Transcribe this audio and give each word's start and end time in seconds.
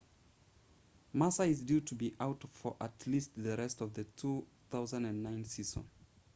massa 1.13 1.43
is 1.43 1.61
due 1.61 1.79
to 1.79 1.93
be 1.93 2.15
out 2.19 2.43
for 2.53 2.75
at 2.81 3.05
least 3.05 3.29
the 3.37 3.55
rest 3.57 3.81
of 3.81 3.93
the 3.93 4.03
2009 4.17 5.45
season 5.45 5.87